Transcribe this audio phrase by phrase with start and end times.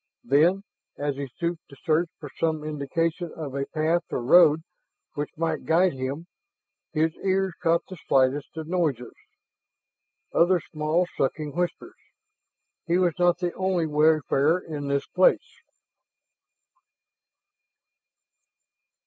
[0.23, 0.63] Then,
[0.97, 4.63] as he stooped to search for some indication of a path or road
[5.13, 6.25] which might guide him,
[6.91, 9.13] his ears caught the slightest of noises
[10.33, 11.99] other small sucking whispers.
[12.87, 15.61] He was not the only wayfarer in this place!